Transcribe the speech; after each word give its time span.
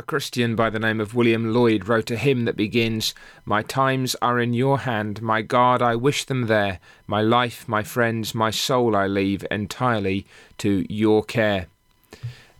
A 0.00 0.02
Christian 0.02 0.56
by 0.56 0.70
the 0.70 0.80
name 0.80 1.00
of 1.00 1.14
William 1.14 1.54
Lloyd 1.54 1.86
wrote 1.86 2.10
a 2.10 2.16
hymn 2.16 2.46
that 2.46 2.56
begins, 2.56 3.14
My 3.44 3.62
times 3.62 4.16
are 4.20 4.40
in 4.40 4.52
your 4.52 4.80
hand, 4.80 5.22
my 5.22 5.40
God, 5.40 5.80
I 5.80 5.94
wish 5.94 6.24
them 6.24 6.48
there. 6.48 6.80
My 7.06 7.22
life, 7.22 7.68
my 7.68 7.84
friends, 7.84 8.34
my 8.34 8.50
soul 8.50 8.96
I 8.96 9.06
leave 9.06 9.46
entirely 9.52 10.26
to 10.58 10.84
your 10.92 11.22
care. 11.22 11.68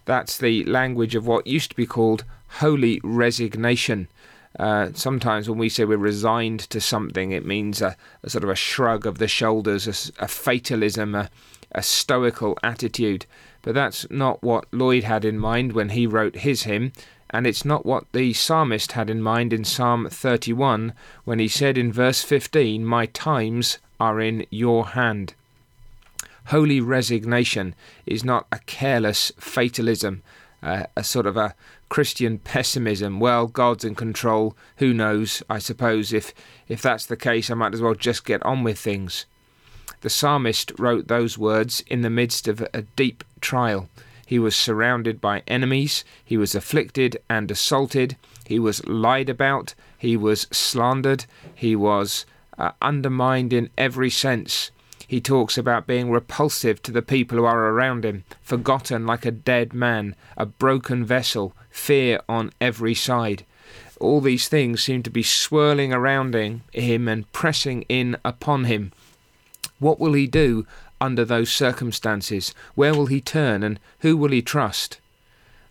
That's 0.04 0.38
the 0.38 0.62
language 0.66 1.16
of 1.16 1.26
what 1.26 1.48
used 1.48 1.70
to 1.70 1.76
be 1.76 1.86
called 1.86 2.22
holy 2.60 3.00
resignation. 3.02 4.06
Uh, 4.56 4.90
sometimes 4.94 5.48
when 5.48 5.58
we 5.58 5.68
say 5.68 5.84
we're 5.84 5.96
resigned 5.96 6.60
to 6.70 6.80
something, 6.80 7.32
it 7.32 7.44
means 7.44 7.82
a, 7.82 7.96
a 8.22 8.30
sort 8.30 8.44
of 8.44 8.50
a 8.50 8.54
shrug 8.54 9.06
of 9.06 9.18
the 9.18 9.26
shoulders, 9.26 9.88
a, 9.88 10.24
a 10.24 10.28
fatalism, 10.28 11.16
a, 11.16 11.28
a 11.72 11.82
stoical 11.82 12.56
attitude. 12.62 13.26
But 13.62 13.74
that's 13.74 14.08
not 14.08 14.40
what 14.40 14.72
Lloyd 14.72 15.02
had 15.02 15.24
in 15.24 15.36
mind 15.36 15.72
when 15.72 15.88
he 15.88 16.06
wrote 16.06 16.36
his 16.36 16.62
hymn 16.62 16.92
and 17.34 17.48
it's 17.48 17.64
not 17.64 17.84
what 17.84 18.04
the 18.12 18.32
psalmist 18.32 18.92
had 18.92 19.10
in 19.10 19.20
mind 19.20 19.52
in 19.52 19.64
Psalm 19.64 20.08
31 20.08 20.92
when 21.24 21.40
he 21.40 21.48
said 21.48 21.76
in 21.76 21.92
verse 21.92 22.22
15, 22.22 22.84
My 22.84 23.06
times 23.06 23.78
are 23.98 24.20
in 24.20 24.46
your 24.50 24.86
hand. 24.90 25.34
Holy 26.46 26.80
resignation 26.80 27.74
is 28.06 28.22
not 28.22 28.46
a 28.52 28.60
careless 28.60 29.32
fatalism, 29.36 30.22
uh, 30.62 30.84
a 30.94 31.02
sort 31.02 31.26
of 31.26 31.36
a 31.36 31.56
Christian 31.88 32.38
pessimism. 32.38 33.18
Well, 33.18 33.48
God's 33.48 33.84
in 33.84 33.96
control. 33.96 34.56
Who 34.76 34.94
knows? 34.94 35.42
I 35.50 35.58
suppose 35.58 36.12
if 36.12 36.32
if 36.68 36.80
that's 36.80 37.04
the 37.04 37.16
case, 37.16 37.50
I 37.50 37.54
might 37.54 37.74
as 37.74 37.82
well 37.82 37.96
just 37.96 38.24
get 38.24 38.44
on 38.44 38.62
with 38.62 38.78
things. 38.78 39.26
The 40.02 40.10
psalmist 40.10 40.70
wrote 40.78 41.08
those 41.08 41.36
words 41.36 41.82
in 41.88 42.02
the 42.02 42.10
midst 42.10 42.46
of 42.46 42.64
a 42.72 42.82
deep 42.94 43.24
trial. 43.40 43.88
He 44.26 44.38
was 44.38 44.56
surrounded 44.56 45.20
by 45.20 45.42
enemies. 45.46 46.04
He 46.24 46.36
was 46.36 46.54
afflicted 46.54 47.18
and 47.28 47.50
assaulted. 47.50 48.16
He 48.46 48.58
was 48.58 48.86
lied 48.86 49.28
about. 49.28 49.74
He 49.98 50.16
was 50.16 50.46
slandered. 50.50 51.26
He 51.54 51.76
was 51.76 52.26
uh, 52.58 52.72
undermined 52.80 53.52
in 53.52 53.70
every 53.76 54.10
sense. 54.10 54.70
He 55.06 55.20
talks 55.20 55.58
about 55.58 55.86
being 55.86 56.10
repulsive 56.10 56.82
to 56.82 56.92
the 56.92 57.02
people 57.02 57.38
who 57.38 57.44
are 57.44 57.66
around 57.66 58.04
him, 58.04 58.24
forgotten 58.42 59.06
like 59.06 59.26
a 59.26 59.30
dead 59.30 59.74
man, 59.74 60.16
a 60.36 60.46
broken 60.46 61.04
vessel, 61.04 61.54
fear 61.70 62.20
on 62.28 62.52
every 62.60 62.94
side. 62.94 63.44
All 64.00 64.20
these 64.20 64.48
things 64.48 64.82
seem 64.82 65.02
to 65.02 65.10
be 65.10 65.22
swirling 65.22 65.92
around 65.92 66.34
him 66.34 67.08
and 67.08 67.30
pressing 67.32 67.82
in 67.82 68.16
upon 68.24 68.64
him. 68.64 68.92
What 69.78 70.00
will 70.00 70.14
he 70.14 70.26
do 70.26 70.66
under 71.00 71.24
those 71.24 71.50
circumstances? 71.50 72.54
Where 72.74 72.94
will 72.94 73.06
he 73.06 73.20
turn 73.20 73.62
and 73.62 73.78
who 74.00 74.16
will 74.16 74.30
he 74.30 74.42
trust? 74.42 74.98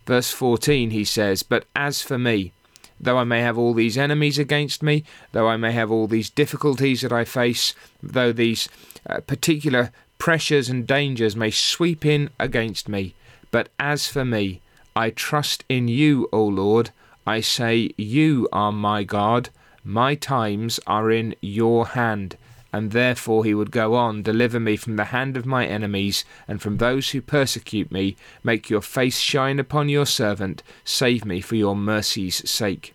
Verse 0.06 0.30
14 0.30 0.90
he 0.90 1.04
says, 1.04 1.42
But 1.42 1.64
as 1.74 2.02
for 2.02 2.18
me, 2.18 2.52
though 3.00 3.18
I 3.18 3.24
may 3.24 3.40
have 3.40 3.58
all 3.58 3.74
these 3.74 3.98
enemies 3.98 4.38
against 4.38 4.82
me, 4.82 5.04
though 5.32 5.48
I 5.48 5.56
may 5.56 5.72
have 5.72 5.90
all 5.90 6.06
these 6.06 6.30
difficulties 6.30 7.00
that 7.00 7.12
I 7.12 7.24
face, 7.24 7.74
though 8.02 8.32
these 8.32 8.68
uh, 9.08 9.20
particular 9.20 9.92
pressures 10.18 10.68
and 10.68 10.86
dangers 10.86 11.36
may 11.36 11.50
sweep 11.50 12.04
in 12.04 12.30
against 12.38 12.88
me, 12.88 13.14
but 13.50 13.68
as 13.78 14.06
for 14.06 14.24
me, 14.24 14.60
I 14.96 15.10
trust 15.10 15.64
in 15.68 15.88
you, 15.88 16.28
O 16.32 16.44
Lord. 16.44 16.90
I 17.26 17.40
say, 17.40 17.90
You 17.96 18.48
are 18.52 18.72
my 18.72 19.02
God. 19.04 19.50
My 19.84 20.14
times 20.14 20.80
are 20.86 21.10
in 21.10 21.34
your 21.40 21.88
hand 21.88 22.36
and 22.74 22.90
therefore 22.90 23.44
he 23.44 23.54
would 23.54 23.70
go 23.70 23.94
on, 23.94 24.20
Deliver 24.20 24.58
me 24.58 24.76
from 24.76 24.96
the 24.96 25.04
hand 25.04 25.36
of 25.36 25.46
my 25.46 25.64
enemies, 25.64 26.24
and 26.48 26.60
from 26.60 26.78
those 26.78 27.10
who 27.10 27.20
persecute 27.20 27.92
me. 27.92 28.16
Make 28.42 28.68
your 28.68 28.80
face 28.80 29.20
shine 29.20 29.60
upon 29.60 29.88
your 29.88 30.06
servant. 30.06 30.64
Save 30.84 31.24
me 31.24 31.40
for 31.40 31.54
your 31.54 31.76
mercy's 31.76 32.50
sake. 32.50 32.92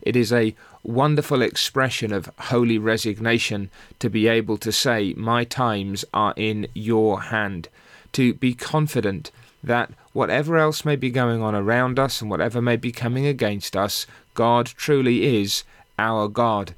It 0.00 0.16
is 0.16 0.32
a 0.32 0.56
wonderful 0.82 1.42
expression 1.42 2.10
of 2.10 2.30
holy 2.38 2.78
resignation 2.78 3.68
to 3.98 4.08
be 4.08 4.28
able 4.28 4.56
to 4.56 4.72
say, 4.72 5.12
My 5.12 5.44
times 5.44 6.06
are 6.14 6.32
in 6.34 6.66
your 6.72 7.20
hand. 7.20 7.68
To 8.12 8.32
be 8.32 8.54
confident 8.54 9.30
that 9.62 9.90
whatever 10.14 10.56
else 10.56 10.86
may 10.86 10.96
be 10.96 11.10
going 11.10 11.42
on 11.42 11.54
around 11.54 11.98
us 11.98 12.22
and 12.22 12.30
whatever 12.30 12.62
may 12.62 12.76
be 12.76 12.92
coming 12.92 13.26
against 13.26 13.76
us, 13.76 14.06
God 14.32 14.64
truly 14.64 15.38
is 15.38 15.64
our 15.98 16.28
God 16.28 16.74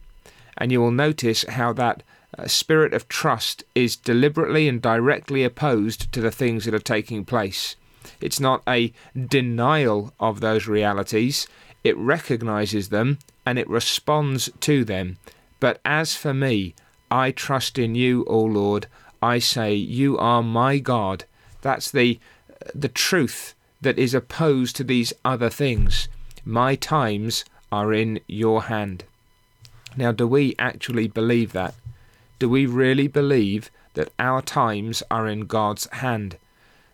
and 0.56 0.72
you 0.72 0.80
will 0.80 0.90
notice 0.90 1.44
how 1.44 1.72
that 1.74 2.02
uh, 2.38 2.46
spirit 2.46 2.92
of 2.92 3.08
trust 3.08 3.64
is 3.74 3.96
deliberately 3.96 4.68
and 4.68 4.82
directly 4.82 5.44
opposed 5.44 6.10
to 6.12 6.20
the 6.20 6.30
things 6.30 6.64
that 6.64 6.74
are 6.74 6.78
taking 6.78 7.24
place. 7.24 7.76
It's 8.20 8.40
not 8.40 8.62
a 8.68 8.92
denial 9.16 10.12
of 10.20 10.40
those 10.40 10.66
realities, 10.66 11.46
it 11.84 11.96
recognizes 11.96 12.88
them 12.88 13.18
and 13.44 13.58
it 13.58 13.68
responds 13.68 14.50
to 14.60 14.84
them. 14.84 15.18
But 15.60 15.80
as 15.84 16.16
for 16.16 16.34
me, 16.34 16.74
I 17.10 17.30
trust 17.30 17.78
in 17.78 17.94
you, 17.94 18.24
O 18.26 18.40
Lord. 18.40 18.86
I 19.22 19.38
say, 19.38 19.74
You 19.74 20.18
are 20.18 20.42
my 20.42 20.78
God. 20.78 21.24
That's 21.62 21.90
the, 21.90 22.18
the 22.74 22.88
truth 22.88 23.54
that 23.80 23.98
is 23.98 24.14
opposed 24.14 24.76
to 24.76 24.84
these 24.84 25.12
other 25.24 25.48
things. 25.48 26.08
My 26.44 26.74
times 26.74 27.44
are 27.70 27.92
in 27.92 28.20
your 28.26 28.64
hand. 28.64 29.04
Now, 29.96 30.12
do 30.12 30.26
we 30.26 30.54
actually 30.58 31.08
believe 31.08 31.52
that? 31.52 31.74
Do 32.38 32.48
we 32.48 32.66
really 32.66 33.08
believe 33.08 33.70
that 33.94 34.12
our 34.18 34.42
times 34.42 35.02
are 35.10 35.26
in 35.26 35.46
God's 35.46 35.88
hand? 35.90 36.36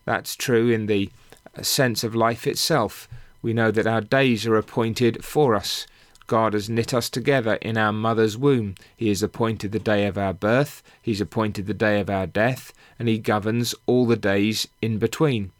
That's 0.04 0.36
true 0.36 0.70
in 0.70 0.86
the 0.86 1.10
uh, 1.56 1.62
sense 1.62 2.04
of 2.04 2.14
life 2.14 2.46
itself. 2.46 3.08
We 3.42 3.52
know 3.52 3.72
that 3.72 3.88
our 3.88 4.00
days 4.00 4.46
are 4.46 4.56
appointed 4.56 5.24
for 5.24 5.56
us. 5.56 5.86
God 6.28 6.52
has 6.52 6.70
knit 6.70 6.94
us 6.94 7.10
together 7.10 7.54
in 7.56 7.76
our 7.76 7.92
mother's 7.92 8.38
womb. 8.38 8.76
He 8.96 9.08
has 9.08 9.22
appointed 9.22 9.72
the 9.72 9.80
day 9.80 10.06
of 10.06 10.16
our 10.16 10.32
birth, 10.32 10.82
He's 11.02 11.20
appointed 11.20 11.66
the 11.66 11.74
day 11.74 12.00
of 12.00 12.08
our 12.08 12.26
death, 12.26 12.72
and 12.98 13.08
He 13.08 13.19
governs 13.19 13.74
all 13.86 14.06
the 14.06 14.16
days 14.16 14.69
in 14.80 14.98
between. 14.98 15.50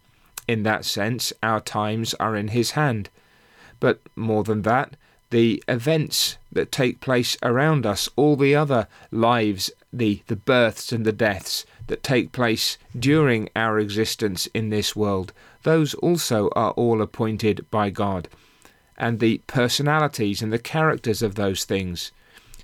In 0.47 0.63
that 0.63 0.85
sense, 0.85 1.33
our 1.43 1.61
times 1.61 2.15
are 2.15 2.37
in 2.37 2.49
His 2.49 2.73
hand. 2.73 3.11
But 3.81 4.01
more 4.15 4.45
than 4.45 4.63
that, 4.63 4.97
the 5.33 5.65
events 5.67 6.37
that 6.53 6.71
take 6.71 7.01
place 7.01 7.39
around 7.43 7.87
us, 7.87 8.09
all 8.17 8.37
the 8.37 8.55
other 8.55 8.87
lives, 9.11 9.71
the, 9.91 10.23
the 10.27 10.37
births 10.37 10.93
and 10.93 11.07
the 11.07 11.13
deaths 11.13 11.65
that 11.87 12.03
take 12.03 12.33
place 12.33 12.77
during 12.97 13.49
our 13.57 13.79
existence 13.79 14.47
in 14.53 14.69
this 14.69 14.95
world, 14.95 15.33
those 15.63 15.95
also 15.95 16.51
are 16.55 16.73
all 16.73 17.01
appointed 17.01 17.65
by 17.71 17.89
God. 17.89 18.29
And 18.99 19.21
the 19.21 19.41
personalities 19.47 20.43
and 20.43 20.53
the 20.53 20.59
characters 20.59 21.23
of 21.23 21.35
those 21.35 21.65
things, 21.65 22.13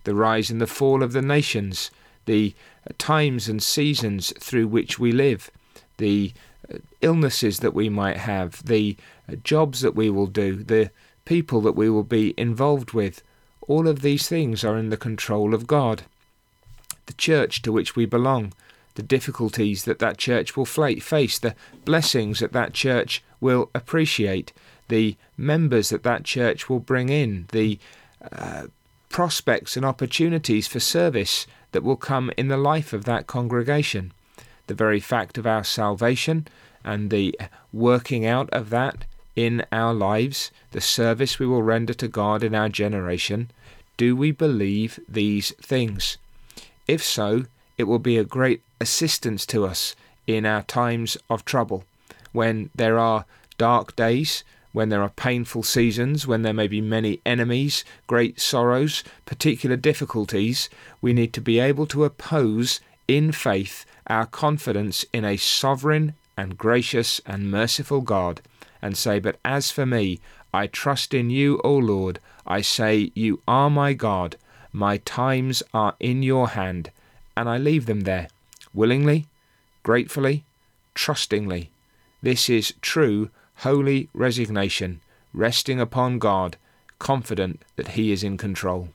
the 0.04 0.14
rise 0.14 0.50
and 0.50 0.60
the 0.60 0.66
fall 0.66 1.02
of 1.02 1.12
the 1.12 1.22
nations, 1.22 1.90
the 2.26 2.54
uh, 2.86 2.92
times 2.98 3.48
and 3.48 3.62
seasons 3.62 4.34
through 4.38 4.68
which 4.68 4.98
we 4.98 5.10
live, 5.10 5.50
the 5.96 6.34
uh, 6.70 6.76
illnesses 7.00 7.60
that 7.60 7.72
we 7.72 7.88
might 7.88 8.18
have, 8.18 8.62
the 8.66 8.94
uh, 9.26 9.36
jobs 9.36 9.80
that 9.80 9.94
we 9.94 10.10
will 10.10 10.26
do, 10.26 10.62
the 10.62 10.90
people 11.28 11.60
that 11.60 11.76
we 11.76 11.90
will 11.90 12.02
be 12.02 12.32
involved 12.38 12.92
with. 12.92 13.22
All 13.68 13.86
of 13.86 14.00
these 14.00 14.26
things 14.26 14.64
are 14.64 14.78
in 14.78 14.88
the 14.88 14.96
control 14.96 15.52
of 15.52 15.66
God. 15.66 16.04
The 17.04 17.12
church 17.12 17.60
to 17.62 17.70
which 17.70 17.94
we 17.94 18.06
belong, 18.06 18.54
the 18.94 19.02
difficulties 19.02 19.84
that 19.84 19.98
that 19.98 20.16
church 20.16 20.56
will 20.56 20.64
face, 20.64 21.38
the 21.38 21.54
blessings 21.84 22.40
that 22.40 22.52
that 22.52 22.72
church 22.72 23.22
will 23.42 23.68
appreciate, 23.74 24.54
the 24.88 25.16
members 25.36 25.90
that 25.90 26.02
that 26.02 26.24
church 26.24 26.70
will 26.70 26.80
bring 26.80 27.10
in, 27.10 27.46
the 27.52 27.78
uh, 28.32 28.68
prospects 29.10 29.76
and 29.76 29.84
opportunities 29.84 30.66
for 30.66 30.80
service 30.80 31.46
that 31.72 31.84
will 31.84 31.96
come 31.96 32.32
in 32.38 32.48
the 32.48 32.56
life 32.56 32.94
of 32.94 33.04
that 33.04 33.26
congregation. 33.26 34.12
The 34.66 34.74
very 34.74 34.98
fact 34.98 35.36
of 35.36 35.46
our 35.46 35.62
salvation 35.62 36.48
and 36.82 37.10
the 37.10 37.38
working 37.70 38.24
out 38.24 38.48
of 38.50 38.70
that 38.70 39.04
in 39.38 39.64
our 39.70 39.94
lives, 39.94 40.50
the 40.72 40.80
service 40.80 41.38
we 41.38 41.46
will 41.46 41.62
render 41.62 41.94
to 41.94 42.08
God 42.08 42.42
in 42.42 42.56
our 42.56 42.68
generation, 42.68 43.48
do 43.96 44.16
we 44.16 44.32
believe 44.32 44.98
these 45.08 45.52
things? 45.62 46.18
If 46.88 47.04
so, 47.04 47.44
it 47.76 47.84
will 47.84 48.00
be 48.00 48.18
a 48.18 48.24
great 48.24 48.62
assistance 48.80 49.46
to 49.46 49.64
us 49.64 49.94
in 50.26 50.44
our 50.44 50.62
times 50.62 51.16
of 51.30 51.44
trouble, 51.44 51.84
when 52.32 52.70
there 52.74 52.98
are 52.98 53.26
dark 53.58 53.94
days, 53.94 54.42
when 54.72 54.88
there 54.88 55.02
are 55.02 55.10
painful 55.10 55.62
seasons, 55.62 56.26
when 56.26 56.42
there 56.42 56.52
may 56.52 56.66
be 56.66 56.80
many 56.80 57.20
enemies, 57.24 57.84
great 58.08 58.40
sorrows, 58.40 59.04
particular 59.24 59.76
difficulties, 59.76 60.68
we 61.00 61.12
need 61.12 61.32
to 61.32 61.40
be 61.40 61.60
able 61.60 61.86
to 61.86 62.04
oppose 62.04 62.80
in 63.06 63.30
faith 63.30 63.86
our 64.08 64.26
confidence 64.26 65.04
in 65.12 65.24
a 65.24 65.36
sovereign 65.36 66.14
and 66.36 66.58
gracious 66.58 67.20
and 67.24 67.52
merciful 67.52 68.00
God 68.00 68.42
and 68.80 68.96
say, 68.96 69.18
But 69.18 69.38
as 69.44 69.70
for 69.70 69.86
me, 69.86 70.20
I 70.52 70.66
trust 70.66 71.14
in 71.14 71.30
you, 71.30 71.60
O 71.64 71.74
Lord. 71.76 72.18
I 72.46 72.60
say, 72.60 73.10
You 73.14 73.40
are 73.46 73.70
my 73.70 73.92
God. 73.92 74.36
My 74.72 74.98
times 74.98 75.62
are 75.72 75.96
in 75.98 76.22
your 76.22 76.48
hand, 76.48 76.90
and 77.36 77.48
I 77.48 77.58
leave 77.58 77.86
them 77.86 78.02
there, 78.02 78.28
willingly, 78.74 79.26
gratefully, 79.82 80.44
trustingly. 80.94 81.70
This 82.22 82.50
is 82.50 82.74
true, 82.82 83.30
holy 83.56 84.08
resignation, 84.12 85.00
resting 85.32 85.80
upon 85.80 86.18
God, 86.18 86.56
confident 86.98 87.62
that 87.76 87.88
He 87.88 88.12
is 88.12 88.22
in 88.22 88.36
control. 88.36 88.90